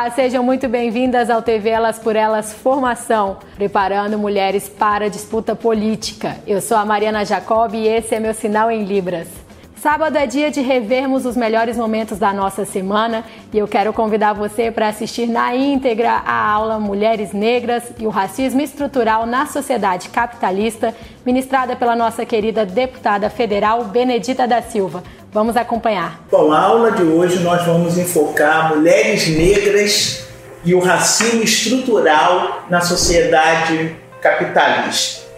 [0.00, 5.56] Olá, sejam muito bem-vindas ao TV Elas por Elas Formação, preparando mulheres para a disputa
[5.56, 6.36] política.
[6.46, 9.26] Eu sou a Mariana Jacob e esse é meu sinal em Libras.
[9.74, 14.34] Sábado é dia de revermos os melhores momentos da nossa semana e eu quero convidar
[14.34, 20.10] você para assistir na íntegra a aula Mulheres Negras e o Racismo Estrutural na Sociedade
[20.10, 20.94] Capitalista,
[21.26, 25.02] ministrada pela nossa querida deputada federal Benedita da Silva.
[25.30, 26.20] Vamos acompanhar.
[26.30, 30.26] Bom, a aula de hoje nós vamos enfocar mulheres negras
[30.64, 35.28] e o racismo estrutural na sociedade capitalista.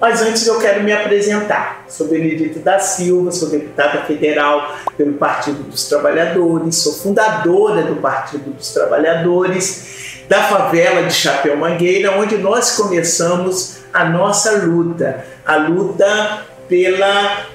[0.00, 1.84] Mas antes eu quero me apresentar.
[1.88, 8.50] Sou Benedito da Silva, sou deputada federal pelo Partido dos Trabalhadores, sou fundadora do Partido
[8.50, 16.42] dos Trabalhadores da favela de Chapéu Mangueira, onde nós começamos a nossa luta, a luta
[16.68, 17.46] pela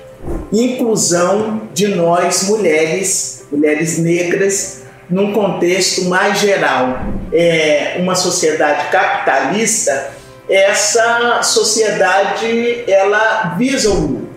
[0.51, 6.99] inclusão de nós mulheres, mulheres negras, num contexto mais geral.
[7.31, 10.13] É uma sociedade capitalista
[10.49, 14.29] essa sociedade ela visa o lucro.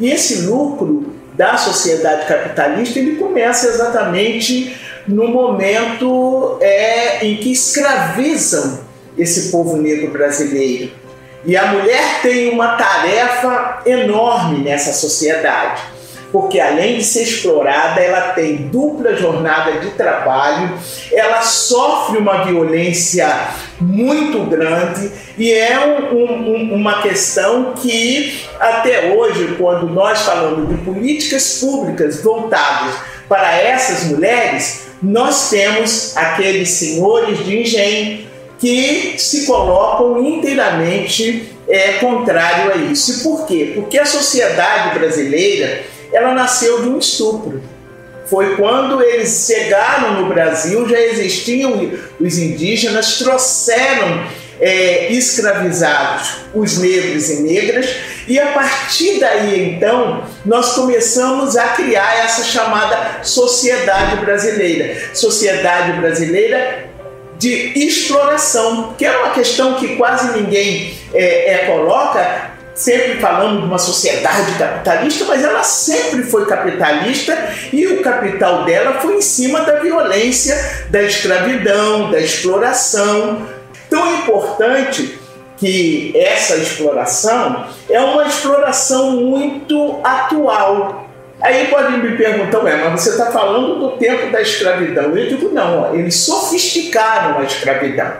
[0.00, 8.80] E esse lucro da sociedade capitalista ele começa exatamente no momento é, em que escravizam
[9.16, 10.90] esse povo negro brasileiro.
[11.44, 15.92] E a mulher tem uma tarefa enorme nessa sociedade
[16.32, 20.72] porque além de ser explorada, ela tem dupla jornada de trabalho,
[21.12, 23.28] ela sofre uma violência
[23.78, 30.82] muito grande e é um, um, uma questão que até hoje, quando nós falamos de
[30.82, 32.94] políticas públicas voltadas
[33.28, 38.31] para essas mulheres, nós temos aqueles senhores de engenho
[38.62, 43.10] que se colocam inteiramente é, contrário a isso.
[43.10, 43.72] E por quê?
[43.74, 45.82] Porque a sociedade brasileira
[46.12, 47.60] ela nasceu de um estupro.
[48.26, 51.90] Foi quando eles chegaram no Brasil, já existiam
[52.20, 54.28] os indígenas, trouxeram
[54.60, 57.96] é, escravizados os negros e negras,
[58.28, 64.96] e a partir daí então nós começamos a criar essa chamada sociedade brasileira.
[65.12, 66.91] Sociedade brasileira
[67.42, 73.66] de exploração, que é uma questão que quase ninguém é, é, coloca, sempre falando de
[73.66, 77.36] uma sociedade capitalista, mas ela sempre foi capitalista
[77.72, 83.44] e o capital dela foi em cima da violência, da escravidão, da exploração.
[83.90, 85.18] Tão importante
[85.56, 91.01] que essa exploração é uma exploração muito atual.
[91.42, 95.16] Aí podem me perguntar, mas você está falando do tempo da escravidão.
[95.16, 98.12] Eu digo, não, ó, eles sofisticaram a escravidão.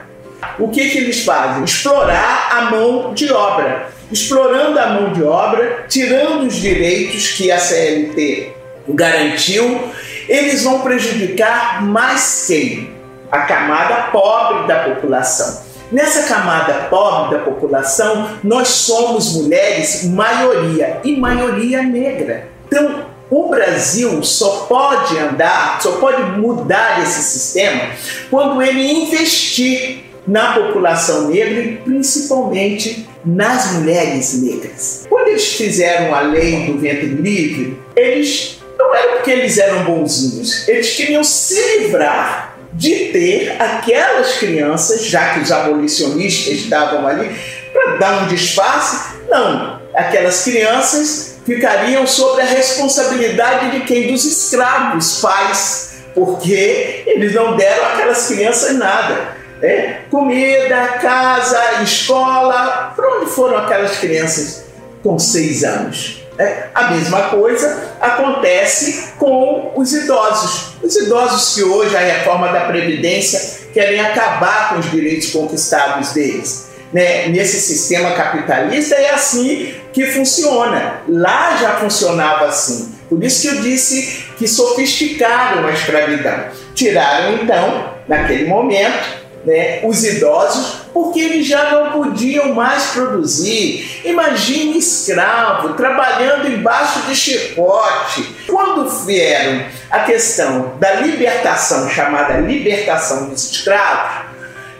[0.58, 1.62] O que, que eles fazem?
[1.62, 7.58] Explorar a mão de obra explorando a mão de obra, tirando os direitos que a
[7.58, 8.52] CLT
[8.88, 9.88] garantiu,
[10.28, 12.90] eles vão prejudicar mais quem?
[13.30, 15.62] A camada pobre da população.
[15.90, 22.48] Nessa camada pobre da população, nós somos mulheres maioria e maioria negra.
[22.66, 27.90] Então, o Brasil só pode andar, só pode mudar esse sistema
[28.28, 35.06] quando ele investir na população negra e principalmente nas mulheres negras.
[35.08, 40.68] Quando eles fizeram a lei do ventre livre, eles não era porque eles eram bonzinhos,
[40.68, 47.30] eles queriam se livrar de ter aquelas crianças, já que os abolicionistas estavam ali,
[47.72, 54.10] para dar um disfarce, não, aquelas crianças ficariam sob a responsabilidade de quem?
[54.10, 59.36] Dos escravos, pais, porque eles não deram aquelas crianças nada.
[59.62, 62.92] É, comida, casa, escola.
[62.96, 64.64] Para onde foram aquelas crianças
[65.02, 66.22] com seis anos?
[66.38, 70.74] É, a mesma coisa acontece com os idosos.
[70.82, 76.68] Os idosos que hoje a reforma da Previdência querem acabar com os direitos conquistados deles.
[76.92, 77.28] Né?
[77.28, 81.02] Nesse sistema capitalista é assim que funciona.
[81.08, 82.94] Lá já funcionava assim.
[83.08, 86.46] Por isso que eu disse que sofisticaram a escravidão.
[86.74, 94.00] Tiraram então, naquele momento, né, os idosos, porque eles já não podiam mais produzir.
[94.04, 98.34] Imagine escravo trabalhando embaixo de chicote.
[98.46, 104.26] Quando vieram a questão da libertação, chamada libertação dos escravos,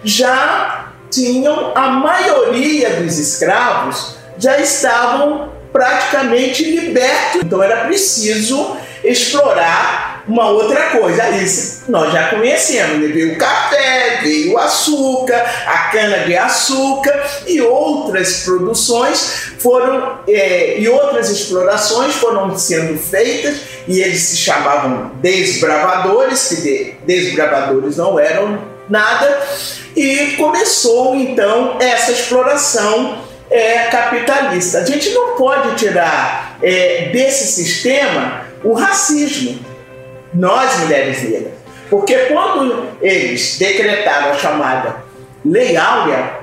[0.05, 7.43] já tinham a maioria dos escravos já estavam praticamente libertos.
[7.43, 11.29] Então era preciso explorar uma outra coisa.
[11.31, 12.99] Isso nós já conhecemos.
[13.01, 13.09] Né?
[13.09, 20.79] Veio o café, veio o açúcar, a cana de açúcar e outras produções foram é,
[20.79, 28.19] e outras explorações foram sendo feitas e eles se chamavam desbravadores, que de, desbravadores não
[28.19, 29.41] eram nada,
[29.97, 34.79] e começou então essa exploração é, capitalista.
[34.79, 39.59] A gente não pode tirar é, desse sistema o racismo,
[40.33, 41.53] nós mulheres negras,
[41.91, 44.97] porque quando eles decretaram a chamada
[45.45, 46.41] Lei Áurea,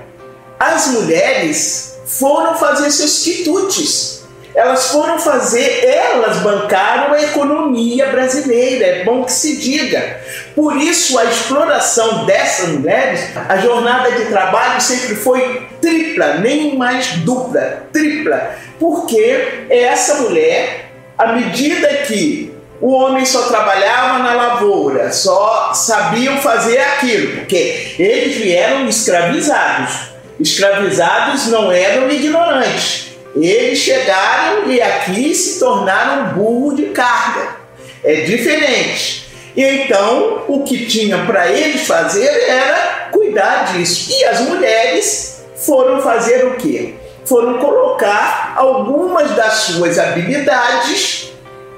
[0.60, 4.19] as mulheres foram fazer seus quitutes.
[4.60, 10.20] Elas foram fazer, elas bancaram a economia brasileira, é bom que se diga.
[10.54, 17.08] Por isso, a exploração dessas mulheres, a jornada de trabalho sempre foi tripla, nem mais
[17.20, 18.54] dupla, tripla.
[18.78, 26.80] Porque essa mulher, à medida que o homem só trabalhava na lavoura, só sabiam fazer
[26.80, 30.10] aquilo, porque eles vieram escravizados
[30.40, 33.09] escravizados não eram ignorantes.
[33.44, 37.56] Eles chegaram e aqui se tornaram burro de carga.
[38.04, 39.28] É diferente.
[39.56, 44.12] Então o que tinha para eles fazer era cuidar disso.
[44.12, 46.96] E as mulheres foram fazer o quê?
[47.26, 51.32] Foram colocar algumas das suas habilidades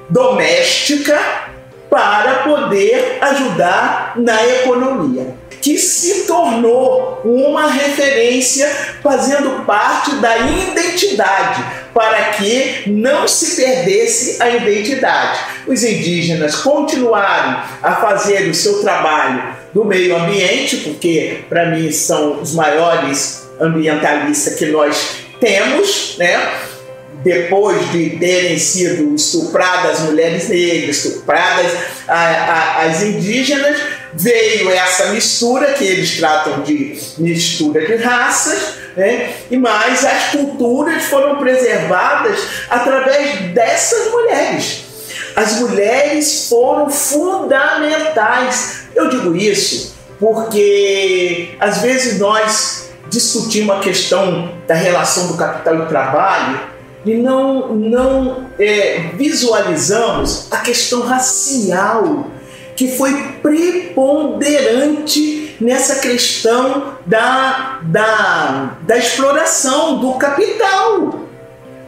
[0.09, 1.19] doméstica
[1.89, 8.67] para poder ajudar na economia que se tornou uma referência
[9.03, 11.63] fazendo parte da identidade,
[11.93, 15.39] para que não se perdesse a identidade.
[15.67, 22.41] Os indígenas continuaram a fazer o seu trabalho do meio ambiente, porque para mim são
[22.41, 26.69] os maiores ambientalistas que nós temos, né?
[27.23, 31.71] depois de terem sido estupradas mulheres negras, estupradas
[32.07, 33.77] a, a, as indígenas,
[34.13, 39.33] veio essa mistura que eles tratam de mistura de raças, né?
[39.49, 44.85] e mais as culturas foram preservadas através dessas mulheres.
[45.35, 48.81] As mulheres foram fundamentais.
[48.93, 55.85] Eu digo isso porque às vezes nós discutimos a questão da relação do capital e
[55.87, 56.59] trabalho
[57.03, 62.27] e não, não é, visualizamos a questão racial
[62.75, 71.19] que foi preponderante nessa questão da, da, da exploração do capital.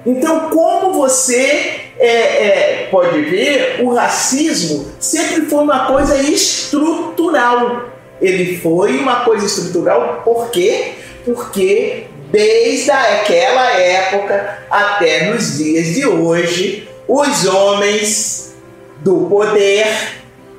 [0.06, 7.90] Então, como você é, é, pode ver, o racismo sempre foi uma coisa estrutural.
[8.22, 10.94] Ele foi uma coisa estrutural por quê?
[11.26, 18.54] Porque desde aquela época até nos dias de hoje, os homens
[19.02, 19.86] do poder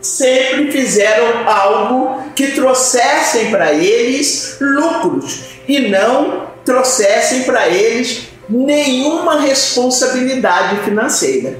[0.04, 10.80] sempre fizeram algo que trouxessem para eles lucros e não trouxessem para eles nenhuma responsabilidade
[10.84, 11.58] financeira.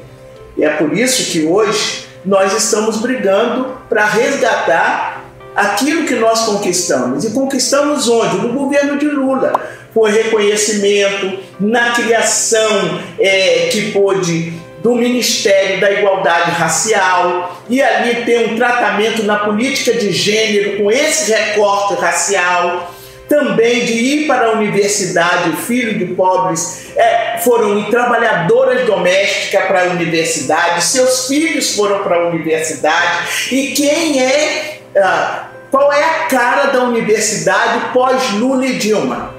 [0.56, 5.25] E é por isso que hoje nós estamos brigando para resgatar
[5.55, 7.25] aquilo que nós conquistamos.
[7.25, 8.37] E conquistamos onde?
[8.38, 9.52] No governo de Lula.
[9.93, 14.52] Com reconhecimento, na criação é, que pôde
[14.84, 20.90] do Ministério da Igualdade Racial, e ali tem um tratamento na política de gênero com
[20.90, 22.92] esse recorte racial.
[23.26, 29.86] Também de ir para a universidade, filho de pobres é, foram trabalhadoras domésticas para a
[29.86, 33.50] universidade, seus filhos foram para a universidade.
[33.50, 39.34] E quem é, ah, qual é a cara da universidade pós-Lula e Dilma?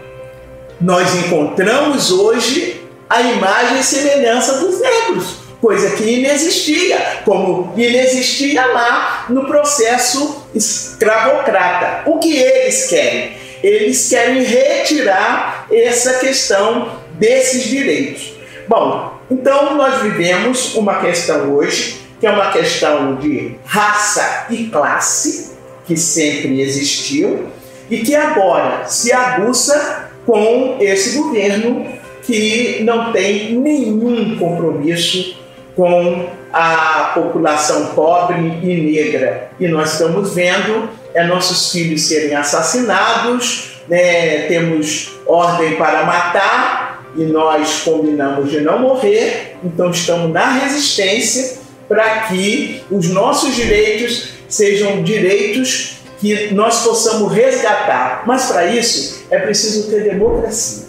[0.81, 2.74] Nós encontramos hoje
[3.09, 12.09] a imagem e semelhança dos negros, coisa que inexistia, como inexistia lá no processo escravocrata.
[12.09, 13.37] O que eles querem?
[13.63, 18.33] Eles querem retirar essa questão desses direitos.
[18.67, 25.55] Bom, então nós vivemos uma questão hoje, que é uma questão de raça e classe,
[25.85, 27.47] que sempre existiu,
[27.89, 31.85] e que agora se aguça com esse governo
[32.25, 35.37] que não tem nenhum compromisso
[35.75, 39.49] com a população pobre e negra.
[39.59, 47.23] E nós estamos vendo é, nossos filhos serem assassinados, né, temos ordem para matar e
[47.23, 55.03] nós combinamos de não morrer, então estamos na resistência para que os nossos direitos sejam
[55.03, 58.23] direitos que nós possamos resgatar.
[58.25, 60.84] Mas para isso é preciso ter democracia.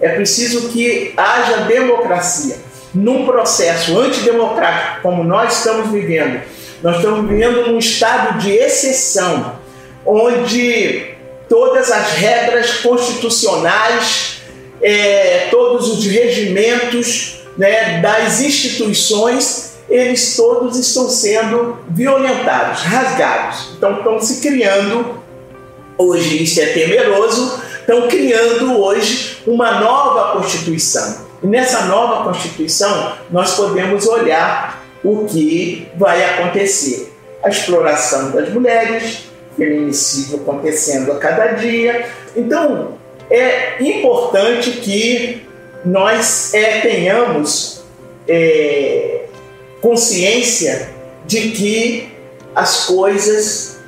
[0.00, 2.56] É preciso que haja democracia.
[2.94, 6.40] Num processo antidemocrático como nós estamos vivendo,
[6.82, 9.58] nós estamos vivendo num estado de exceção,
[10.06, 11.14] onde
[11.48, 14.42] todas as regras constitucionais,
[14.80, 23.70] é, todos os regimentos né, das instituições, eles todos estão sendo violentados, rasgados.
[23.76, 25.22] Então estão se criando,
[25.96, 31.26] hoje isso é temeroso, estão criando hoje uma nova Constituição.
[31.42, 37.12] E nessa nova Constituição nós podemos olhar o que vai acontecer.
[37.42, 39.24] A exploração das mulheres,
[39.54, 42.08] feminicídio acontecendo a cada dia.
[42.34, 42.96] Então,
[43.30, 45.46] é importante que
[45.84, 47.84] nós é, tenhamos
[48.26, 49.26] é,
[49.82, 50.88] consciência
[51.26, 52.08] de que
[52.54, 53.78] as coisas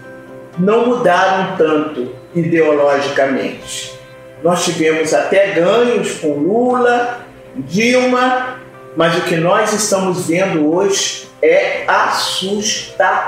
[0.59, 3.99] não mudaram tanto ideologicamente.
[4.43, 7.27] Nós tivemos até ganhos com Lula,
[7.57, 8.61] Dilma,
[8.97, 13.25] mas o que nós estamos vendo hoje é assustador.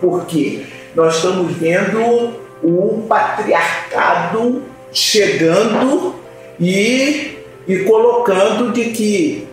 [0.00, 0.62] Por quê?
[0.94, 4.62] Nós estamos vendo o patriarcado
[4.92, 6.14] chegando
[6.58, 9.48] e, e colocando de que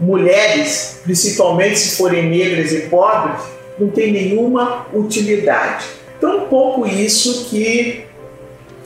[0.00, 3.40] mulheres, principalmente se forem negras e pobres,
[3.78, 5.86] não tem nenhuma utilidade.
[6.24, 8.06] Tão pouco isso que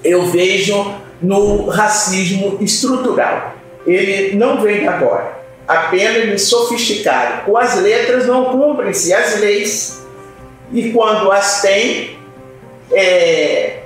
[0.03, 0.93] eu vejo
[1.23, 3.55] no racismo estrutural.
[3.87, 7.45] Ele não vem agora, apenas ele sofisticado.
[7.45, 10.05] Com as letras não cumprem-se as leis
[10.73, 12.19] e quando as têm,
[12.91, 13.83] é,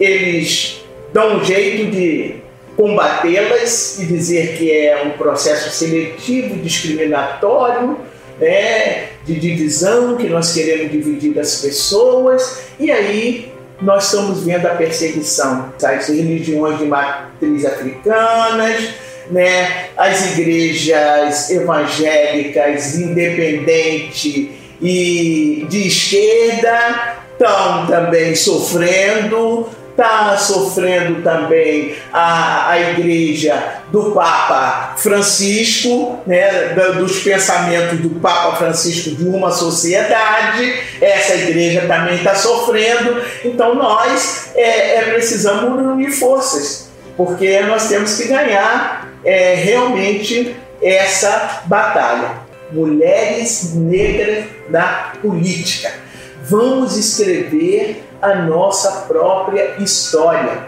[0.00, 2.40] eles dão um jeito de
[2.76, 8.00] combatê-las e dizer que é um processo seletivo, discriminatório,
[8.40, 14.74] né, de divisão, que nós queremos dividir as pessoas, e aí nós estamos vendo a
[14.74, 18.88] perseguição das religiões de matriz africanas,
[19.30, 24.48] né, as igrejas evangélicas independentes
[24.80, 36.20] e de esquerda estão também sofrendo, está sofrendo também a, a igreja do Papa Francisco,
[36.26, 43.74] né, dos pensamentos do Papa Francisco de uma sociedade, essa igreja também está sofrendo, então
[43.74, 52.44] nós é, é, precisamos unir forças, porque nós temos que ganhar é, realmente essa batalha.
[52.70, 56.05] Mulheres negras na política.
[56.42, 60.64] Vamos escrever a nossa própria história.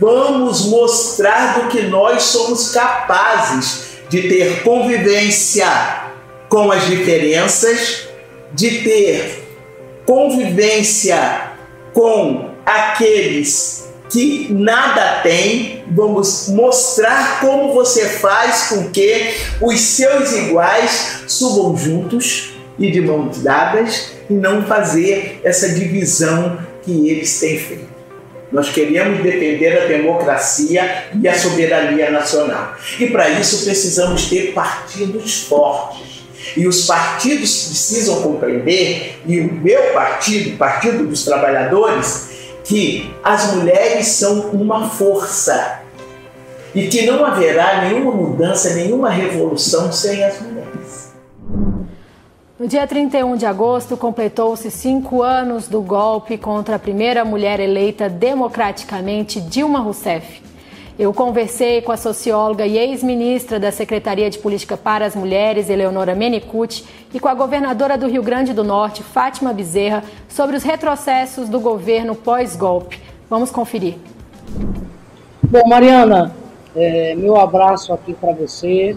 [0.00, 5.66] Vamos mostrar do que nós somos capazes de ter convivência
[6.48, 8.08] com as diferenças,
[8.52, 9.42] de ter
[10.04, 11.52] convivência
[11.92, 15.84] com aqueles que nada têm.
[15.90, 23.42] Vamos mostrar como você faz com que os seus iguais subam juntos e de mãos
[23.42, 27.92] dadas e não fazer essa divisão que eles têm feito.
[28.50, 32.74] Nós queremos defender a democracia e a soberania nacional.
[33.00, 36.22] E para isso precisamos ter partidos fortes.
[36.56, 42.30] E os partidos precisam compreender, e o meu partido, o Partido dos Trabalhadores,
[42.64, 45.80] que as mulheres são uma força
[46.74, 50.61] e que não haverá nenhuma mudança, nenhuma revolução sem as mulheres.
[52.62, 58.08] No dia 31 de agosto, completou-se cinco anos do golpe contra a primeira mulher eleita
[58.08, 60.40] democraticamente, Dilma Rousseff.
[60.96, 66.14] Eu conversei com a socióloga e ex-ministra da Secretaria de Política para as Mulheres, Eleonora
[66.14, 71.48] Menicucci, e com a governadora do Rio Grande do Norte, Fátima Bezerra, sobre os retrocessos
[71.48, 73.00] do governo pós-golpe.
[73.28, 73.96] Vamos conferir.
[75.42, 76.32] Bom, Mariana,
[76.76, 78.96] é, meu abraço aqui para você,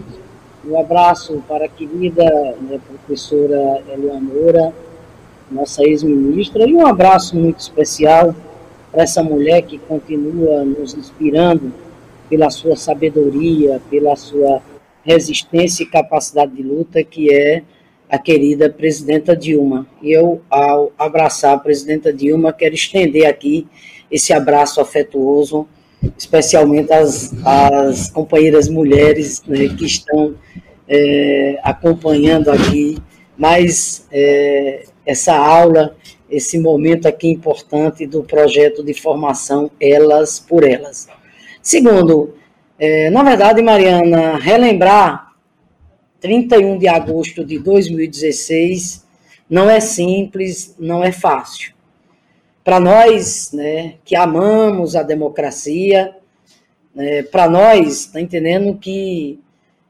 [0.66, 2.24] um abraço para a querida
[2.60, 4.72] né, professora Eleonora,
[5.50, 8.34] nossa ex-ministra, e um abraço muito especial
[8.90, 11.72] para essa mulher que continua nos inspirando
[12.28, 14.60] pela sua sabedoria, pela sua
[15.04, 17.62] resistência e capacidade de luta, que é
[18.10, 19.86] a querida presidenta Dilma.
[20.02, 23.68] Eu, ao abraçar a presidenta Dilma, quero estender aqui
[24.10, 25.68] esse abraço afetuoso
[26.16, 30.34] especialmente as, as companheiras mulheres né, que estão
[30.88, 32.98] é, acompanhando aqui
[33.36, 35.96] mais é, essa aula,
[36.30, 41.08] esse momento aqui importante do projeto de formação Elas por Elas.
[41.62, 42.34] Segundo,
[42.78, 45.32] é, na verdade, Mariana, relembrar
[46.20, 49.04] 31 de agosto de 2016
[49.48, 51.75] não é simples, não é fácil
[52.66, 56.16] para nós, né, que amamos a democracia,
[56.96, 59.38] é, para nós, tá entendendo que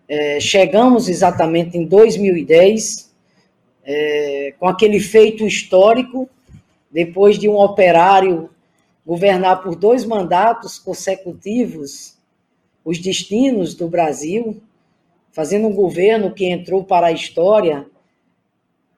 [0.06, 3.11] é, chegamos exatamente em 2010,
[3.83, 6.28] é, com aquele feito histórico,
[6.90, 8.50] depois de um operário
[9.06, 12.18] governar por dois mandatos consecutivos
[12.85, 14.61] os destinos do Brasil,
[15.33, 17.87] fazendo um governo que entrou para a história.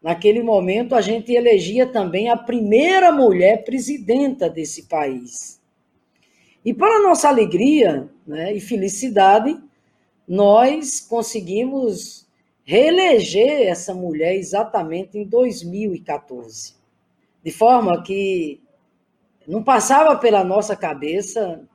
[0.02, 5.60] Naquele momento, a gente elegia também a primeira mulher presidenta desse país.
[6.64, 9.58] E, para nossa alegria né, e felicidade,
[10.26, 12.28] nós conseguimos
[12.64, 16.74] reeleger essa mulher exatamente em 2014.
[17.42, 18.60] De forma que
[19.46, 21.66] não passava pela nossa cabeça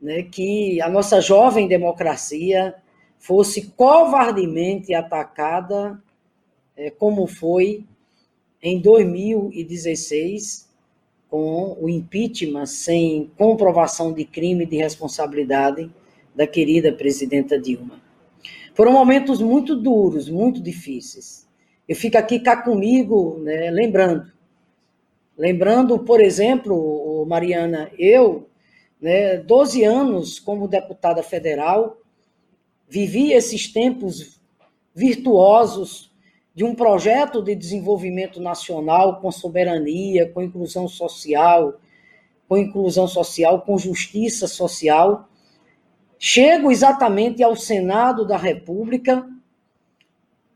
[0.00, 2.74] né, que a nossa jovem democracia
[3.18, 6.02] fosse covardemente atacada,
[6.76, 7.84] é, como foi
[8.62, 10.66] em 2016,
[11.28, 15.90] com o impeachment sem comprovação de crime de responsabilidade
[16.34, 18.00] da querida presidenta Dilma.
[18.74, 21.48] Foram momentos muito duros, muito difíceis.
[21.88, 24.30] Eu fico aqui cá comigo, né, lembrando.
[25.36, 28.48] Lembrando, por exemplo, Mariana, eu,
[29.00, 31.98] né, 12 anos como deputada federal,
[32.88, 34.40] vivi esses tempos
[34.94, 36.10] virtuosos
[36.56, 41.78] de um projeto de desenvolvimento nacional com soberania, com inclusão social,
[42.48, 45.28] com inclusão social, com justiça social,
[46.18, 49.28] Chego exatamente ao Senado da República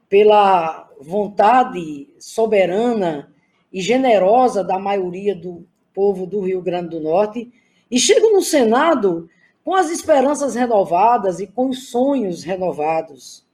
[0.09, 3.33] pela vontade soberana
[3.73, 7.53] e generosa da maioria do povo do Rio Grande do Norte
[7.91, 9.29] e chego no Senado
[9.63, 13.47] com as esperanças renovadas e com os sonhos renovados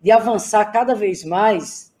[0.00, 1.92] de avançar cada vez mais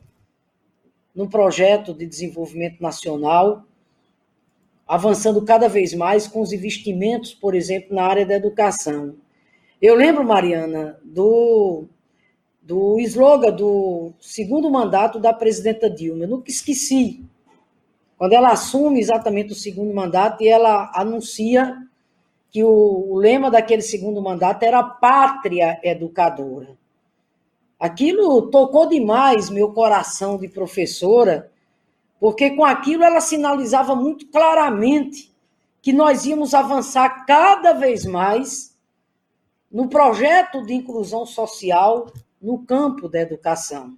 [1.14, 3.64] no projeto de desenvolvimento nacional,
[4.86, 9.16] avançando cada vez mais com os investimentos, por exemplo, na área da educação.
[9.80, 11.86] Eu lembro, Mariana, do,
[12.62, 16.24] do slogan do segundo mandato da presidenta Dilma.
[16.24, 17.24] Eu nunca esqueci.
[18.16, 21.76] Quando ela assume exatamente o segundo mandato e ela anuncia
[22.50, 26.76] que o, o lema daquele segundo mandato era pátria educadora.
[27.78, 31.52] Aquilo tocou demais meu coração de professora,
[32.18, 35.34] porque com aquilo ela sinalizava muito claramente
[35.82, 38.76] que nós íamos avançar cada vez mais
[39.70, 43.96] no projeto de inclusão social no campo da educação.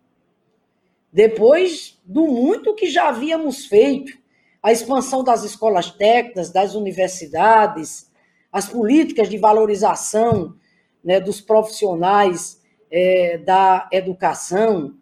[1.12, 4.18] Depois do muito que já havíamos feito,
[4.62, 8.10] a expansão das escolas técnicas, das universidades,
[8.52, 10.54] as políticas de valorização
[11.02, 12.57] né, dos profissionais
[12.90, 14.94] é, da educação.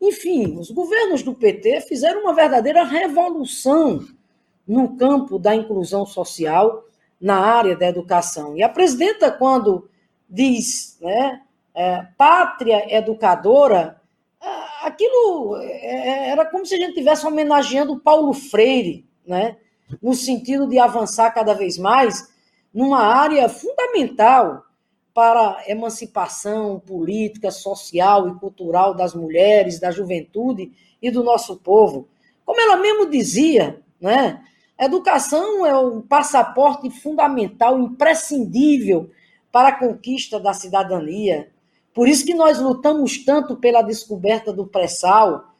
[0.00, 4.06] Enfim, os governos do PT fizeram uma verdadeira revolução
[4.66, 6.84] no campo da inclusão social
[7.20, 8.56] na área da educação.
[8.56, 9.88] E a presidenta, quando
[10.28, 11.40] diz né,
[11.74, 14.00] é, pátria educadora,
[14.82, 19.56] aquilo é, é, era como se a gente estivesse homenageando Paulo Freire, né,
[20.02, 22.32] no sentido de avançar cada vez mais
[22.72, 24.64] numa área fundamental
[25.14, 32.08] para a emancipação política, social e cultural das mulheres, da juventude e do nosso povo.
[32.44, 34.42] Como ela mesmo dizia, né?
[34.76, 39.08] Educação é um passaporte fundamental, imprescindível
[39.52, 41.48] para a conquista da cidadania.
[41.94, 45.54] Por isso que nós lutamos tanto pela descoberta do pré-sal,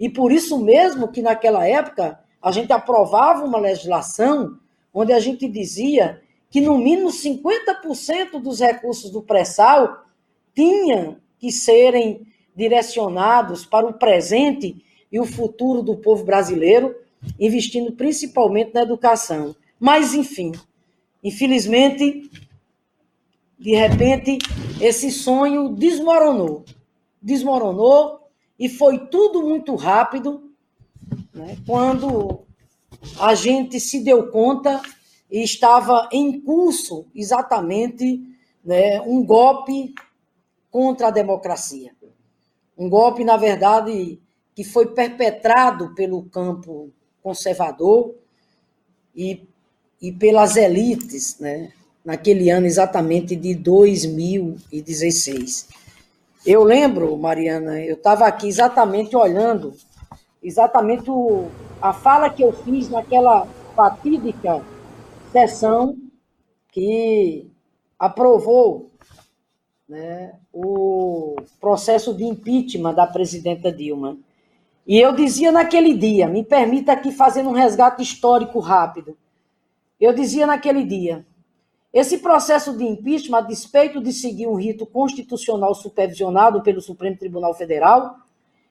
[0.00, 4.58] e por isso mesmo que naquela época a gente aprovava uma legislação
[4.92, 6.20] onde a gente dizia
[6.56, 10.06] que no mínimo 50% dos recursos do pré-sal
[10.54, 16.96] tinham que serem direcionados para o presente e o futuro do povo brasileiro,
[17.38, 19.54] investindo principalmente na educação.
[19.78, 20.52] Mas, enfim,
[21.22, 22.30] infelizmente,
[23.58, 24.38] de repente,
[24.80, 26.64] esse sonho desmoronou.
[27.20, 30.50] Desmoronou e foi tudo muito rápido
[31.34, 32.46] né, quando
[33.20, 34.80] a gente se deu conta
[35.30, 38.22] e estava em curso exatamente
[38.64, 39.94] né, um golpe
[40.70, 41.92] contra a democracia.
[42.76, 44.20] Um golpe, na verdade,
[44.54, 46.90] que foi perpetrado pelo campo
[47.22, 48.14] conservador
[49.14, 49.42] e,
[50.00, 51.72] e pelas elites né,
[52.04, 55.68] naquele ano exatamente de 2016.
[56.44, 59.74] Eu lembro, Mariana, eu estava aqui exatamente olhando,
[60.42, 61.48] exatamente o,
[61.82, 64.62] a fala que eu fiz naquela fatídica
[65.36, 65.98] sessão
[66.72, 67.46] que
[67.98, 68.90] aprovou
[69.86, 74.18] né, o processo de impeachment da presidenta Dilma.
[74.86, 79.16] E eu dizia naquele dia, me permita aqui fazer um resgate histórico rápido.
[80.00, 81.26] Eu dizia naquele dia,
[81.92, 87.54] Esse processo de impeachment, a despeito de seguir um rito constitucional supervisionado pelo Supremo Tribunal
[87.54, 88.16] Federal,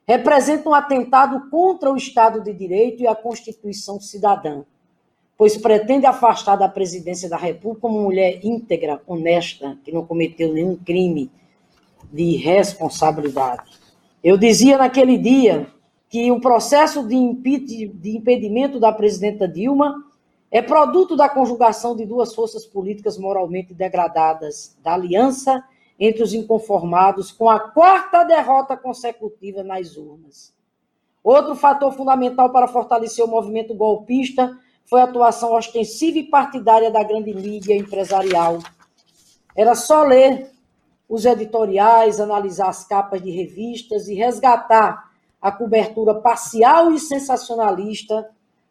[0.07, 4.63] representa um atentado contra o Estado de Direito e a Constituição cidadã,
[5.37, 10.75] pois pretende afastar da presidência da República uma mulher íntegra, honesta, que não cometeu nenhum
[10.77, 11.29] crime
[12.11, 13.63] de responsabilidade.
[14.23, 15.67] Eu dizia naquele dia
[16.09, 20.03] que o processo de, impedimento da presidenta Dilma
[20.49, 25.63] é produto da conjugação de duas forças políticas moralmente degradadas, da aliança
[25.99, 30.53] entre os inconformados, com a quarta derrota consecutiva nas urnas.
[31.23, 37.03] Outro fator fundamental para fortalecer o movimento golpista foi a atuação ostensiva e partidária da
[37.03, 38.59] grande mídia empresarial.
[39.55, 40.51] Era só ler
[41.07, 48.29] os editoriais, analisar as capas de revistas e resgatar a cobertura parcial e sensacionalista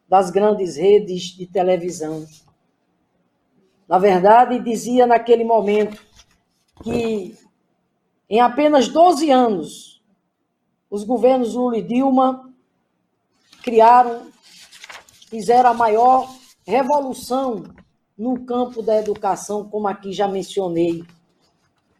[0.09, 2.27] das grandes redes de televisão.
[3.89, 6.03] Na verdade, dizia naquele momento
[6.83, 7.37] que
[8.29, 10.03] em apenas 12 anos
[10.91, 12.53] os governos Lula e Dilma
[13.63, 14.27] criaram,
[15.35, 16.33] fizeram a maior
[16.65, 17.65] revolução
[18.17, 21.03] no campo da educação, como aqui já mencionei,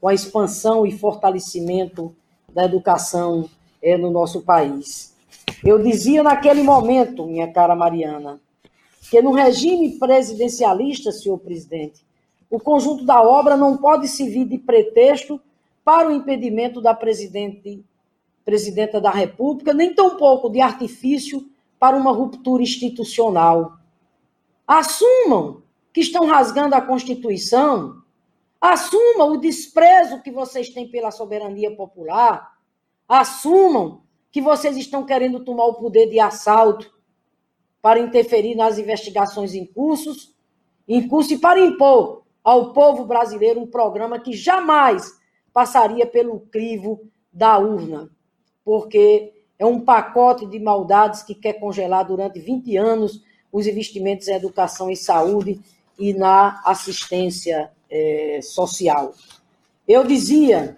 [0.01, 2.15] com a expansão e fortalecimento
[2.55, 3.51] da educação
[3.83, 5.17] é, no nosso país.
[5.65, 8.41] Eu dizia naquele momento, minha cara Mariana,
[9.11, 12.07] que no regime presidencialista, senhor presidente,
[12.49, 15.41] o conjunto da obra não pode servir de pretexto
[15.85, 17.85] para o impedimento da presidente,
[18.45, 21.45] presidenta da República, nem tampouco de artifício
[21.79, 23.79] para uma ruptura institucional.
[24.67, 28.03] Assumam que estão rasgando a Constituição,
[28.61, 32.55] assumam o desprezo que vocês têm pela soberania popular,
[33.09, 36.93] assumam que vocês estão querendo tomar o poder de assalto
[37.81, 40.35] para interferir nas investigações em cursos,
[40.89, 45.13] em curso e para impor ao povo brasileiro um programa que jamais
[45.53, 48.11] passaria pelo crivo da urna,
[48.65, 54.35] porque é um pacote de maldades que quer congelar durante 20 anos os investimentos em
[54.35, 55.59] educação e saúde
[55.99, 59.15] e na assistência é, social.
[59.89, 60.77] Eu dizia,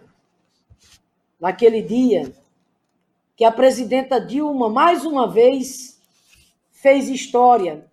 [1.41, 2.33] naquele dia,
[3.35, 6.01] que a presidenta Dilma, mais uma vez,
[6.71, 7.85] fez história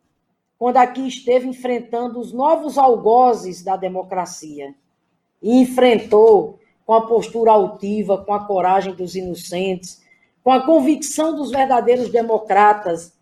[0.59, 4.75] quando aqui esteve enfrentando os novos algozes da democracia.
[5.41, 10.02] E enfrentou com a postura altiva, com a coragem dos inocentes,
[10.43, 13.13] com a convicção dos verdadeiros democratas,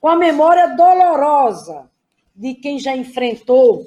[0.00, 1.90] com a memória dolorosa
[2.34, 3.86] de quem já enfrentou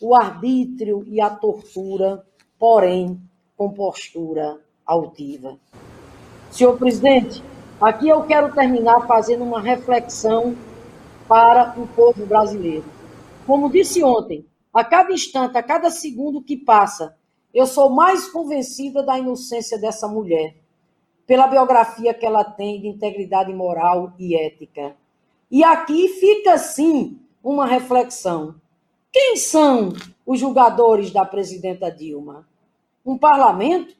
[0.00, 2.26] o arbítrio e a tortura,
[2.58, 3.20] porém
[3.56, 5.56] com postura altiva.
[6.50, 7.42] Senhor presidente,
[7.80, 10.56] aqui eu quero terminar fazendo uma reflexão
[11.28, 12.84] para o povo brasileiro.
[13.46, 17.16] Como disse ontem, a cada instante, a cada segundo que passa,
[17.52, 20.56] eu sou mais convencida da inocência dessa mulher,
[21.26, 24.96] pela biografia que ela tem de integridade moral e ética.
[25.50, 28.54] E aqui fica, sim, uma reflexão.
[29.12, 29.92] Quem são
[30.26, 32.46] os julgadores da presidenta Dilma?
[33.04, 33.94] Um parlamento?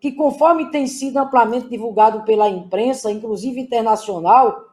[0.00, 4.72] que, conforme tem sido amplamente divulgado pela imprensa, inclusive internacional,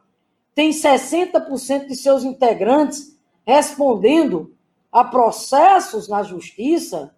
[0.54, 4.54] tem 60% de seus integrantes respondendo
[4.90, 7.14] a processos na justiça,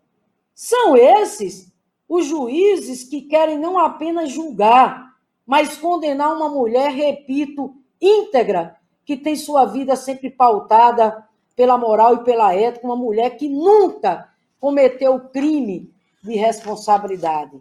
[0.55, 1.73] são esses
[2.09, 5.15] os juízes que querem não apenas julgar,
[5.47, 12.25] mas condenar uma mulher, repito, íntegra, que tem sua vida sempre pautada pela moral e
[12.25, 14.29] pela ética, uma mulher que nunca
[14.61, 15.93] cometeu crime
[16.23, 17.61] de responsabilidade.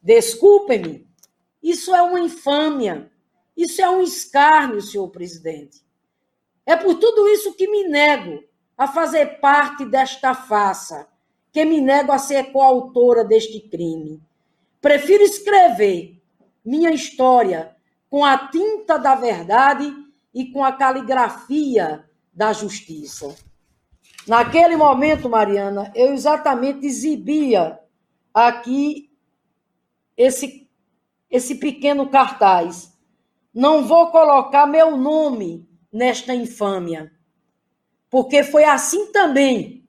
[0.00, 1.06] Desculpe-me,
[1.62, 3.10] isso é uma infâmia,
[3.56, 5.84] isso é um escárnio, senhor presidente.
[6.64, 8.42] É por tudo isso que me nego
[8.76, 11.08] a fazer parte desta farsa,
[11.56, 14.22] que me nego a ser coautora deste crime.
[14.78, 16.22] Prefiro escrever
[16.62, 17.74] minha história
[18.10, 19.90] com a tinta da verdade
[20.34, 23.34] e com a caligrafia da justiça.
[24.28, 27.80] Naquele momento, Mariana, eu exatamente exibia
[28.34, 29.10] aqui
[30.14, 30.68] esse,
[31.30, 32.92] esse pequeno cartaz.
[33.54, 37.10] Não vou colocar meu nome nesta infâmia,
[38.10, 39.85] porque foi assim também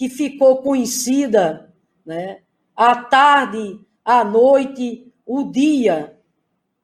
[0.00, 1.74] que ficou conhecida
[2.06, 2.38] né,
[2.74, 6.18] a tarde, a noite, o dia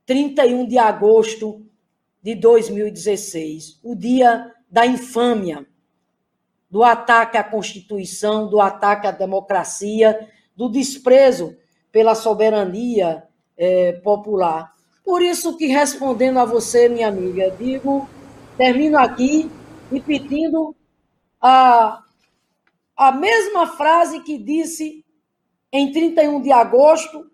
[0.05, 1.65] 31 de agosto
[2.23, 5.67] de 2016, o dia da infâmia,
[6.71, 11.57] do ataque à Constituição, do ataque à democracia, do desprezo
[11.91, 13.23] pela soberania
[13.57, 14.75] é, popular.
[15.03, 18.07] Por isso que, respondendo a você, minha amiga, digo,
[18.59, 19.51] termino aqui
[19.91, 20.77] repetindo
[21.41, 22.03] a,
[22.97, 25.05] a mesma frase que disse
[25.71, 27.31] em 31 de agosto,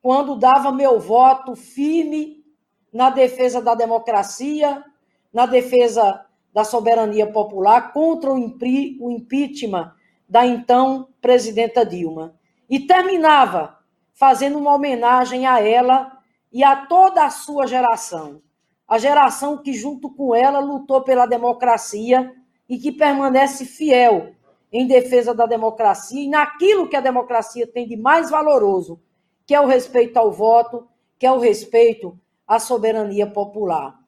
[0.00, 2.44] quando dava meu voto firme
[2.92, 4.84] na defesa da democracia,
[5.32, 8.38] na defesa da soberania popular, contra o
[9.10, 9.92] impeachment
[10.28, 12.34] da então presidenta Dilma.
[12.68, 13.78] E terminava
[14.12, 16.18] fazendo uma homenagem a ela
[16.52, 18.42] e a toda a sua geração.
[18.88, 22.34] A geração que, junto com ela, lutou pela democracia
[22.68, 24.34] e que permanece fiel
[24.72, 28.98] em defesa da democracia e naquilo que a democracia tem de mais valoroso,
[29.46, 34.00] que é o respeito ao voto, que é o respeito à soberania popular.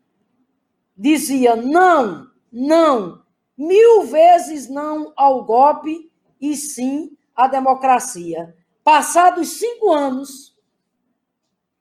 [0.96, 3.22] Dizia não, não,
[3.58, 8.56] mil vezes não ao golpe e sim à democracia.
[8.82, 10.56] Passados cinco anos,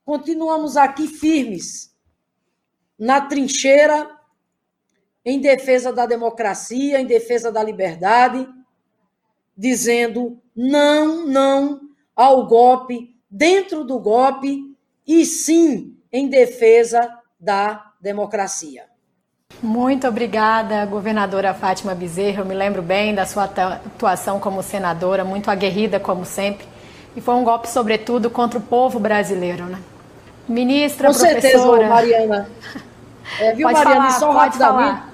[0.03, 1.95] continuamos aqui firmes
[2.99, 4.09] na trincheira
[5.23, 8.47] em defesa da democracia, em defesa da liberdade
[9.57, 11.81] dizendo não, não
[12.15, 14.75] ao golpe, dentro do golpe,
[15.07, 18.85] e sim em defesa da democracia.
[19.61, 22.41] Muito obrigada, governadora Fátima Bezerra.
[22.41, 26.67] Eu me lembro bem da sua atuação como senadora, muito aguerrida como sempre.
[27.15, 29.79] E foi um golpe, sobretudo, contra o povo brasileiro, né?
[30.47, 31.41] Ministra, Com professora...
[31.41, 32.49] certeza, Mariana.
[33.39, 34.89] É, viu, pode Mariana, falar, só rapidamente.
[34.89, 35.13] Falar.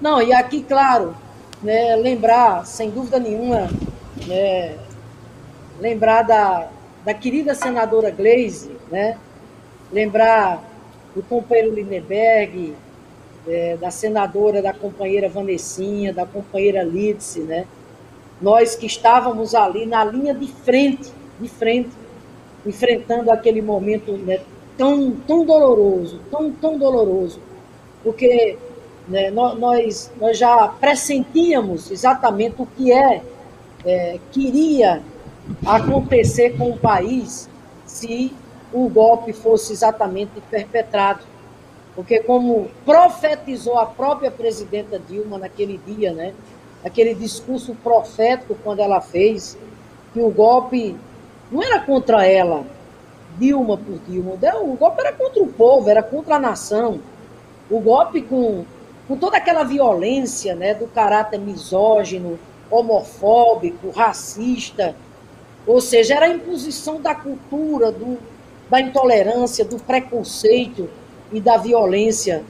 [0.00, 1.14] Não, e aqui, claro,
[1.62, 3.68] né, lembrar, sem dúvida nenhuma,
[4.26, 4.76] né,
[5.80, 6.68] lembrar da,
[7.04, 9.16] da querida senadora Gleise, né,
[9.92, 10.62] lembrar
[11.14, 12.74] do companheiro Lindenberg,
[13.46, 17.66] é, da senadora, da companheira Vanessinha, da companheira Lídice, né,
[18.40, 21.90] nós que estávamos ali na linha de frente, de frente,
[22.64, 24.40] enfrentando aquele momento né,
[24.76, 27.40] tão, tão doloroso, tão, tão doloroso,
[28.04, 28.56] porque
[29.08, 33.22] né, nós, nós já pressentíamos exatamente o que é,
[33.84, 35.02] é queria
[35.64, 37.48] acontecer com o país
[37.86, 38.34] se
[38.72, 41.20] o golpe fosse exatamente perpetrado.
[41.94, 46.34] Porque, como profetizou a própria presidenta Dilma naquele dia, né,
[46.84, 49.58] aquele discurso profético quando ela fez,
[50.12, 50.94] que o golpe
[51.50, 52.64] não era contra ela,
[53.38, 57.00] Dilma por Dilma, o golpe era contra o povo, era contra a nação.
[57.70, 58.64] O golpe com
[59.08, 62.38] com toda aquela violência né, do caráter misógino,
[62.70, 64.94] homofóbico, racista,
[65.66, 68.18] ou seja, era a imposição da cultura, do,
[68.68, 70.90] da intolerância, do preconceito
[71.32, 72.44] e da violência.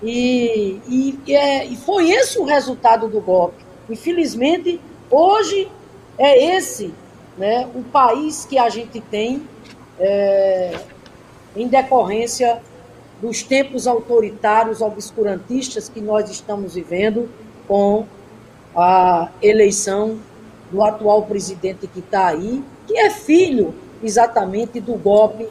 [0.00, 3.64] E, e, é, e foi esse o resultado do golpe.
[3.90, 4.80] Infelizmente,
[5.10, 5.68] hoje
[6.16, 6.94] é esse
[7.36, 9.42] né, o país que a gente tem
[9.98, 10.78] é,
[11.56, 12.60] em decorrência
[13.20, 17.28] dos tempos autoritários, obscurantistas que nós estamos vivendo
[17.66, 18.06] com
[18.76, 20.18] a eleição
[20.70, 25.48] do atual presidente que está aí, que é filho exatamente do golpe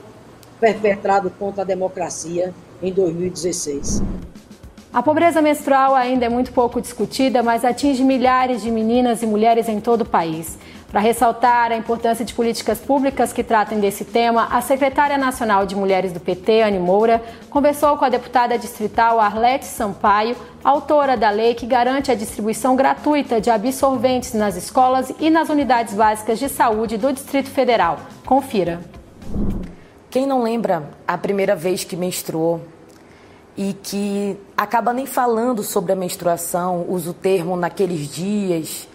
[0.60, 4.01] perpetrado contra a democracia em 2016.
[4.93, 9.67] A pobreza menstrual ainda é muito pouco discutida, mas atinge milhares de meninas e mulheres
[9.67, 10.58] em todo o país.
[10.89, 15.76] Para ressaltar a importância de políticas públicas que tratem desse tema, a secretária nacional de
[15.76, 21.56] Mulheres do PT, Anne Moura, conversou com a deputada distrital Arlete Sampaio, autora da lei
[21.56, 26.97] que garante a distribuição gratuita de absorventes nas escolas e nas unidades básicas de saúde
[26.97, 28.00] do Distrito Federal.
[28.26, 28.80] Confira.
[30.10, 32.62] Quem não lembra a primeira vez que menstruou
[33.58, 38.88] e que acaba nem falando sobre a menstruação, usa o termo naqueles dias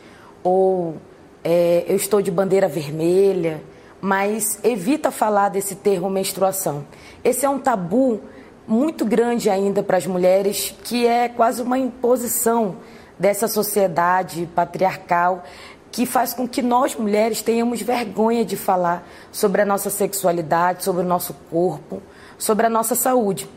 [0.43, 0.97] ou
[1.45, 3.63] é, eu estou de bandeira vermelha,
[4.01, 6.85] mas evita falar desse termo menstruação.
[7.23, 8.21] Esse é um tabu
[8.67, 12.77] muito grande ainda para as mulheres, que é quase uma imposição
[13.19, 15.45] dessa sociedade patriarcal
[15.91, 21.03] que faz com que nós mulheres tenhamos vergonha de falar sobre a nossa sexualidade, sobre
[21.03, 22.03] o nosso corpo,
[22.39, 23.49] sobre a nossa saúde.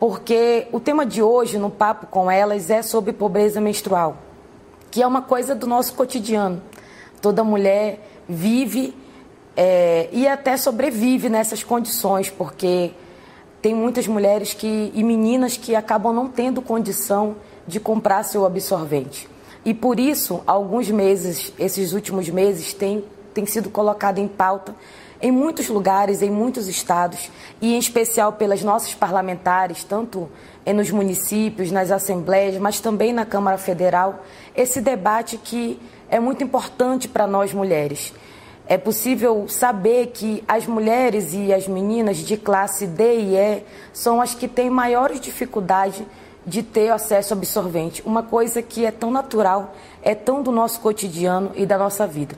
[0.00, 4.16] Porque o tema de hoje no papo com elas é sobre pobreza menstrual,
[4.90, 6.62] que é uma coisa do nosso cotidiano
[7.24, 8.94] toda mulher vive
[9.56, 12.90] é, e até sobrevive nessas condições, porque
[13.62, 19.26] tem muitas mulheres que, e meninas que acabam não tendo condição de comprar seu absorvente.
[19.64, 24.74] E por isso, alguns meses, esses últimos meses, tem, tem sido colocado em pauta
[25.22, 30.28] em muitos lugares, em muitos estados, e em especial pelas nossas parlamentares, tanto
[30.66, 34.22] nos municípios, nas assembleias, mas também na Câmara Federal,
[34.54, 35.80] esse debate que
[36.14, 38.14] é muito importante para nós mulheres.
[38.68, 44.20] É possível saber que as mulheres e as meninas de classe D e E são
[44.20, 46.06] as que têm maiores dificuldades
[46.46, 49.74] de ter acesso absorvente, uma coisa que é tão natural,
[50.04, 52.36] é tão do nosso cotidiano e da nossa vida.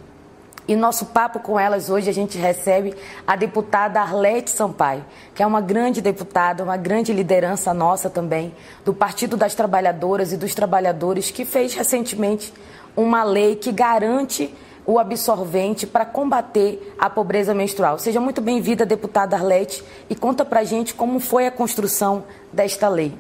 [0.67, 2.95] E nosso papo com elas hoje a gente recebe
[3.27, 8.55] a deputada Arlete Sampaio, que é uma grande deputada, uma grande liderança nossa também,
[8.87, 12.55] do Partido das Trabalhadoras e dos Trabalhadores, que fez recentemente
[12.97, 14.53] uma lei que garante
[14.87, 17.99] o absorvente para combater a pobreza menstrual.
[17.99, 23.13] Seja muito bem-vinda, deputada Arlete, e conta para gente como foi a construção desta lei.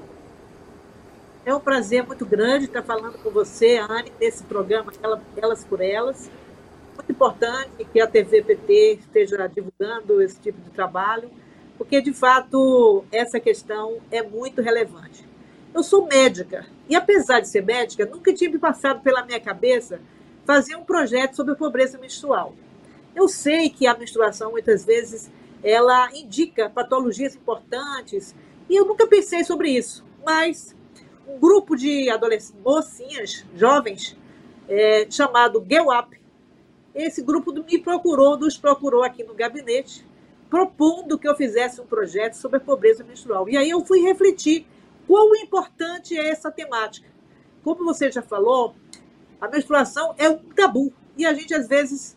[1.44, 4.92] É um prazer muito grande estar falando com você, Anne, nesse programa
[5.36, 6.30] Elas por Elas
[6.96, 11.30] muito importante que a TVPT esteja divulgando esse tipo de trabalho,
[11.78, 15.25] porque de fato essa questão é muito relevante.
[15.76, 20.00] Eu sou médica e apesar de ser médica, nunca tive passado pela minha cabeça
[20.46, 22.54] fazer um projeto sobre pobreza menstrual.
[23.14, 25.30] Eu sei que a menstruação muitas vezes
[25.62, 28.34] ela indica patologias importantes
[28.70, 30.74] e eu nunca pensei sobre isso, mas
[31.28, 34.16] um grupo de adolescentes, mocinhas, jovens,
[34.66, 36.18] é, chamado GEWAP,
[36.94, 40.06] esse grupo me procurou, nos procurou aqui no gabinete,
[40.48, 43.46] propondo que eu fizesse um projeto sobre a pobreza menstrual.
[43.46, 44.66] E aí eu fui refletir
[45.06, 47.08] quão importante é essa temática.
[47.62, 48.74] Como você já falou,
[49.40, 52.16] a menstruação é um tabu e a gente às vezes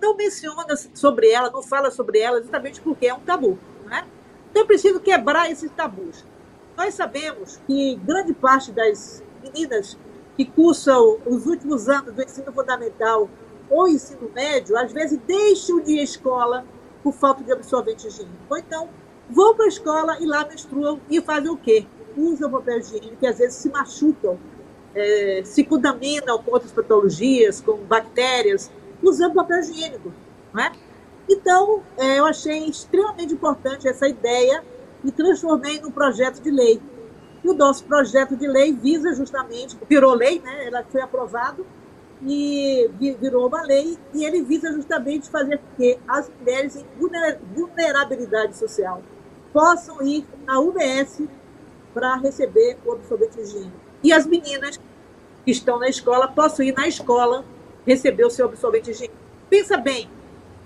[0.00, 3.58] não menciona sobre ela, não fala sobre ela, exatamente porque é um tabu.
[3.84, 4.06] Né?
[4.50, 6.24] Então é preciso quebrar esses tabus.
[6.76, 9.98] Nós sabemos que grande parte das meninas
[10.36, 13.28] que cursam os últimos anos do ensino fundamental
[13.68, 16.64] ou ensino médio, às vezes deixam de ir à escola
[17.02, 18.36] por falta de absorvente higiênico.
[18.48, 18.88] Ou então
[19.30, 21.86] vão para a escola e lá menstruam e fazem o quê?
[22.16, 24.38] Usam papel higiênico e às vezes se machucam,
[24.94, 28.70] é, se contaminam com outras patologias, com bactérias,
[29.02, 30.12] usando papel higiênico.
[30.52, 30.72] Não é?
[31.28, 34.64] Então, é, eu achei extremamente importante essa ideia
[35.04, 36.82] e transformei num projeto de lei.
[37.42, 40.66] E o nosso projeto de lei visa justamente, virou lei, né?
[40.66, 41.64] ela foi aprovado,
[42.26, 46.84] e virou uma lei e ele visa justamente fazer com que as mulheres em
[47.54, 49.02] vulnerabilidade social
[49.52, 51.22] possam ir na UBS
[51.92, 53.72] para receber o absorvente higiênico.
[54.02, 54.78] E as meninas
[55.44, 57.44] que estão na escola possam ir na escola
[57.86, 59.18] receber o seu absorvente higiênico.
[59.48, 60.08] Pensa bem,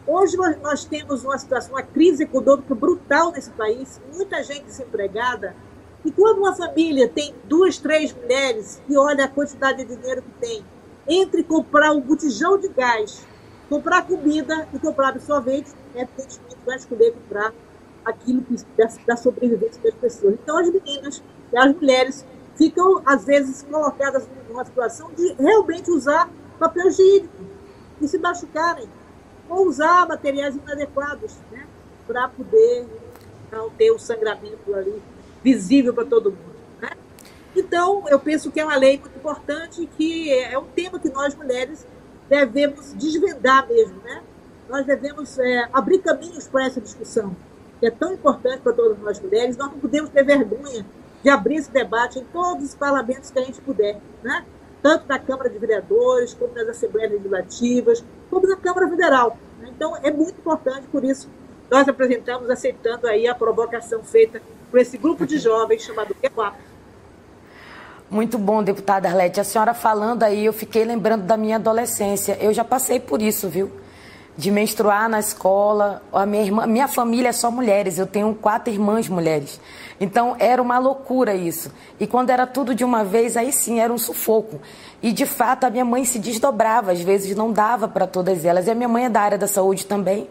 [0.06, 5.54] hoje nós temos uma situação, uma crise econômica brutal nesse país, muita gente desempregada,
[6.04, 10.46] e quando uma família tem duas, três mulheres e olha a quantidade de dinheiro que
[10.46, 10.64] tem
[11.08, 13.26] entre comprar um botijão de gás,
[13.68, 17.52] comprar comida e comprar absorvente, evidentemente vai escolher comprar
[18.04, 18.56] aquilo que
[19.06, 20.34] da, sobrevivência das pessoas.
[20.34, 22.24] Então, as meninas e as mulheres
[22.56, 27.44] ficam, às vezes, colocadas numa situação de realmente usar papel higiênico
[28.00, 28.88] e se machucarem,
[29.48, 31.66] ou usar materiais inadequados né,
[32.06, 32.86] para poder
[33.50, 35.02] não ter o sangramento ali
[35.42, 36.54] visível para todo mundo.
[37.56, 41.34] Então, eu penso que é uma lei muito importante, que é um tema que nós
[41.34, 41.86] mulheres
[42.28, 44.22] devemos desvendar mesmo, né?
[44.68, 47.36] Nós devemos é, abrir caminhos para essa discussão,
[47.80, 49.56] que é tão importante para todas nós mulheres.
[49.56, 50.84] Nós não podemos ter vergonha
[51.22, 54.44] de abrir esse debate em todos os parlamentos que a gente puder, né?
[54.82, 59.38] Tanto na Câmara de Vereadores, como nas Assembleias Legislativas, como na Câmara Federal.
[59.58, 59.70] Né?
[59.74, 61.28] Então, é muito importante, por isso,
[61.70, 66.54] nós apresentamos, aceitando aí a provocação feita por esse grupo de jovens chamado QUAP,
[68.10, 69.40] muito bom, deputada Arlete.
[69.40, 72.38] A senhora falando aí, eu fiquei lembrando da minha adolescência.
[72.40, 73.72] Eu já passei por isso, viu?
[74.36, 76.02] De menstruar na escola.
[76.12, 79.60] A minha, irmã, minha família é só mulheres, eu tenho quatro irmãs mulheres.
[80.00, 81.70] Então era uma loucura isso.
[82.00, 84.60] E quando era tudo de uma vez, aí sim era um sufoco.
[85.02, 88.66] E de fato a minha mãe se desdobrava, às vezes não dava para todas elas.
[88.66, 90.28] E a minha mãe é da área da saúde também.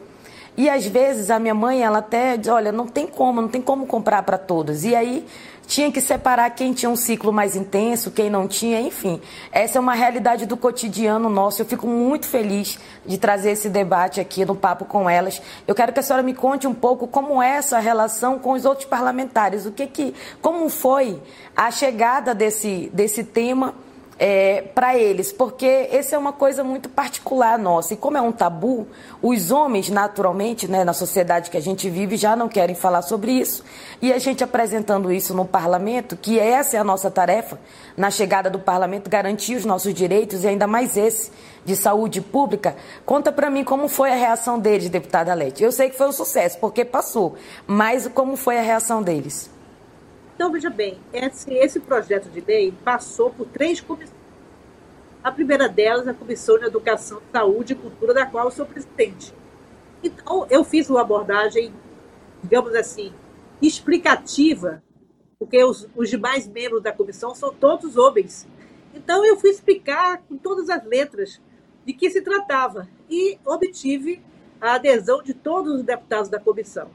[0.56, 3.62] E às vezes a minha mãe, ela até diz, olha, não tem como, não tem
[3.62, 4.84] como comprar para todos.
[4.84, 5.26] E aí
[5.66, 9.22] tinha que separar quem tinha um ciclo mais intenso, quem não tinha, enfim.
[9.52, 11.62] Essa é uma realidade do cotidiano nosso.
[11.62, 15.42] Eu fico muito feliz de trazer esse debate aqui no Papo com Elas.
[15.68, 18.66] Eu quero que a senhora me conte um pouco como é essa relação com os
[18.66, 19.66] outros parlamentares.
[19.66, 21.22] O que que, como foi
[21.56, 23.74] a chegada desse, desse tema
[24.18, 27.94] é, para eles, porque essa é uma coisa muito particular nossa.
[27.94, 28.88] E como é um tabu,
[29.22, 33.32] os homens, naturalmente, né, na sociedade que a gente vive, já não querem falar sobre
[33.32, 33.64] isso.
[34.02, 37.60] E a gente apresentando isso no parlamento, que essa é a nossa tarefa,
[37.98, 41.32] na chegada do parlamento, garantir os nossos direitos, e ainda mais esse,
[41.66, 42.76] de saúde pública.
[43.06, 45.64] Conta para mim como foi a reação deles, deputada Lete.
[45.64, 47.36] Eu sei que foi um sucesso, porque passou,
[47.66, 49.53] mas como foi a reação deles?
[50.36, 54.18] Então, veja bem, esse, esse projeto de lei passou por três comissões.
[55.24, 59.34] A primeira delas, a Comissão de Educação, Saúde e Cultura, da qual eu sou presidente.
[60.04, 61.74] Então, eu fiz uma abordagem,
[62.44, 63.14] digamos assim,
[63.62, 64.84] explicativa
[65.44, 68.48] porque os, os demais membros da comissão são todos homens.
[68.94, 71.42] Então eu fui explicar com todas as letras
[71.86, 74.22] de que se tratava e obtive
[74.62, 76.90] a adesão de todos os deputados da comissão.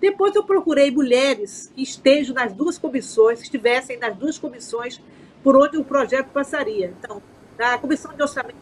[0.00, 5.00] Depois eu procurei mulheres que estejam nas duas comissões, que estivessem nas duas comissões
[5.42, 6.94] por onde o projeto passaria.
[6.98, 7.22] Então,
[7.58, 8.56] na comissão de orçamento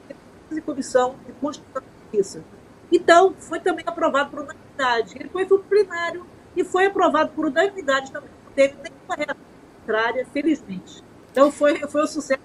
[0.50, 2.44] e comissão de Constituição e Justiça.
[2.90, 5.16] Então, foi também aprovado por unanimidade.
[5.16, 6.26] Ele foi para o plenário
[6.56, 8.30] e foi aprovado por unanimidade também.
[8.44, 9.36] Não teve nenhuma reação
[9.80, 11.04] contrária, felizmente.
[11.30, 12.40] Então, foi, foi um sucesso.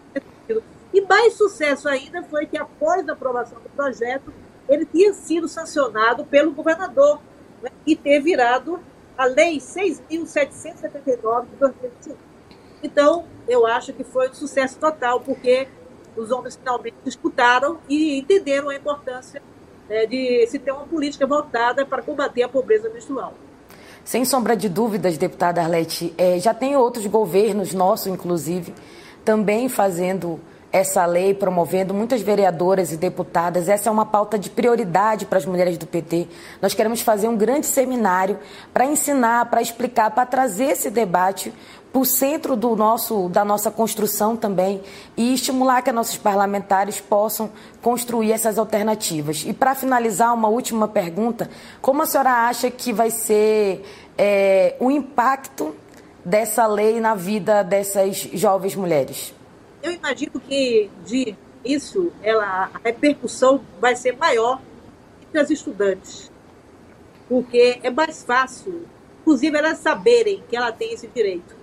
[0.93, 4.31] E mais sucesso ainda foi que, após a aprovação do projeto,
[4.69, 7.19] ele tinha sido sancionado pelo governador
[7.63, 8.79] né, e ter virado
[9.17, 12.17] a Lei 6.779 de 2005.
[12.83, 15.67] Então, eu acho que foi um sucesso total, porque
[16.15, 19.41] os homens finalmente escutaram e entenderam a importância
[19.89, 23.33] é, de se ter uma política voltada para combater a pobreza menstrual.
[24.03, 28.73] Sem sombra de dúvidas, deputada Arlete, é, já tem outros governos, nosso inclusive,
[29.23, 30.41] também fazendo
[30.73, 33.69] essa lei, promovendo muitas vereadoras e deputadas.
[33.69, 36.27] Essa é uma pauta de prioridade para as mulheres do PT.
[36.59, 38.39] Nós queremos fazer um grande seminário
[38.73, 41.53] para ensinar, para explicar, para trazer esse debate
[41.91, 44.81] para o centro do nosso, da nossa construção também
[45.15, 49.43] e estimular que nossos parlamentares possam construir essas alternativas.
[49.45, 51.51] E para finalizar, uma última pergunta:
[51.83, 53.85] como a senhora acha que vai ser
[54.17, 55.75] é, o impacto
[56.25, 59.35] dessa lei na vida dessas jovens mulheres?
[59.83, 64.61] Eu imagino que de isso ela, a repercussão vai ser maior
[65.21, 66.31] entre as estudantes,
[67.27, 68.87] porque é mais fácil,
[69.21, 71.53] inclusive elas saberem que ela tem esse direito.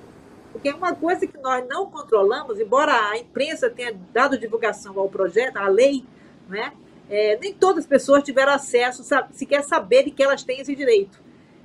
[0.52, 5.08] Porque é uma coisa que nós não controlamos, embora a imprensa tenha dado divulgação ao
[5.08, 6.04] projeto, à lei,
[6.46, 6.74] né?
[7.08, 9.02] É, nem todas as pessoas tiveram acesso,
[9.32, 11.20] sequer saberem que elas têm esse direito.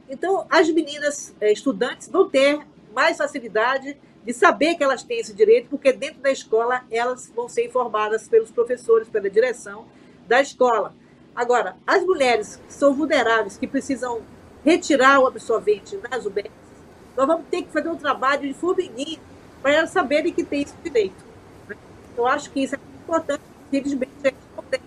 [0.10, 5.34] Então, as meninas é, estudantes vão ter mais facilidade de saber que elas têm esse
[5.34, 9.86] direito, porque dentro da escola elas vão ser informadas pelos professores, pela direção
[10.28, 10.96] da escola.
[11.36, 14.24] Agora, as mulheres que são vulneráveis, que precisam
[14.64, 16.50] retirar o absorvente nas UBS,
[17.16, 19.20] nós vamos ter que fazer um trabalho de formiguinha
[19.62, 21.24] para elas saberem que tem esse direito.
[21.68, 21.76] Né?
[22.18, 23.42] Eu acho que isso é importante,
[24.56, 24.82] não tem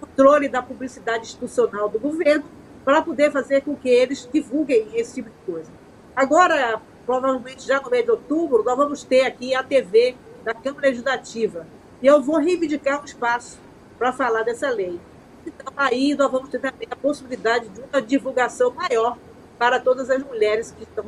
[0.00, 2.44] controle da publicidade institucional do governo
[2.84, 5.70] para poder fazer com que eles divulguem esse tipo de coisa.
[6.14, 10.88] Agora, provavelmente já no mês de outubro, nós vamos ter aqui a TV da Câmara
[10.88, 11.66] Legislativa.
[12.02, 13.58] E eu vou reivindicar um espaço
[13.96, 15.00] para falar dessa lei.
[15.46, 19.16] Então, aí nós vamos ter também a possibilidade de uma divulgação maior
[19.58, 21.06] para todas as mulheres que estão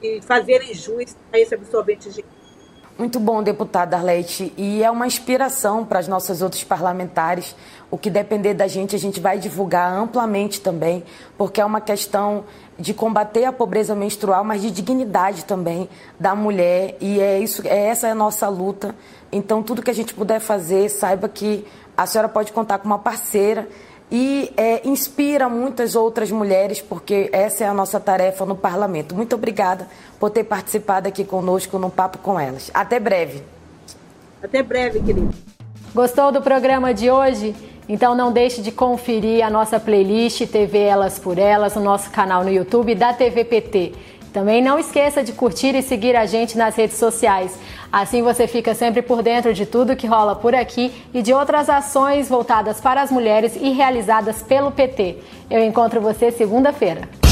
[0.00, 2.33] e fazerem jus a esse absorvente higiênico.
[2.96, 4.52] Muito bom, deputada Arlete.
[4.56, 7.56] E é uma inspiração para as nossas outros parlamentares.
[7.90, 11.02] O que depender da gente, a gente vai divulgar amplamente também,
[11.36, 12.44] porque é uma questão
[12.78, 15.88] de combater a pobreza menstrual, mas de dignidade também
[16.20, 16.96] da mulher.
[17.00, 18.94] E é isso, é essa é a nossa luta.
[19.32, 21.66] Então, tudo que a gente puder fazer, saiba que
[21.96, 23.68] a senhora pode contar com uma parceira
[24.16, 29.12] e é, inspira muitas outras mulheres, porque essa é a nossa tarefa no parlamento.
[29.12, 29.88] Muito obrigada
[30.20, 32.70] por ter participado aqui conosco no Papo com Elas.
[32.72, 33.42] Até breve.
[34.40, 35.34] Até breve, querido.
[35.92, 37.56] Gostou do programa de hoje?
[37.88, 42.44] Então não deixe de conferir a nossa playlist TV Elas por Elas no nosso canal
[42.44, 43.94] no YouTube da TVPT.
[44.34, 47.56] Também não esqueça de curtir e seguir a gente nas redes sociais.
[47.92, 51.70] Assim você fica sempre por dentro de tudo que rola por aqui e de outras
[51.70, 55.18] ações voltadas para as mulheres e realizadas pelo PT.
[55.48, 57.23] Eu encontro você segunda-feira.